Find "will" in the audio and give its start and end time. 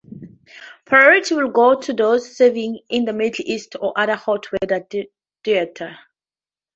1.35-1.51